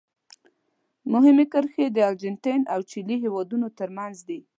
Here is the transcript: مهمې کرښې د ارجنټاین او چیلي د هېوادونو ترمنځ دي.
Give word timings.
مهمې 1.13 1.45
کرښې 1.53 1.85
د 1.91 1.97
ارجنټاین 2.09 2.61
او 2.73 2.79
چیلي 2.89 3.17
د 3.19 3.21
هېوادونو 3.23 3.67
ترمنځ 3.79 4.15
دي. 4.27 4.39